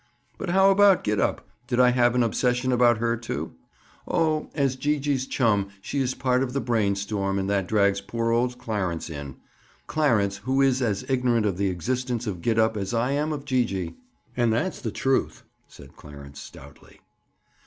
[0.39, 1.47] "But how about Gid up?
[1.67, 3.53] Did I have an obsession about her, too?"
[4.07, 8.31] "Oh, as Gee gee's chum she is part of the brainstorm and that drags poor
[8.31, 13.11] old Clarence in,—Clarence who is as ignorant of the existence of Gid up as I
[13.11, 13.95] am of Gee gee."
[14.35, 17.01] "And that's the truth," said Clarence stoutly.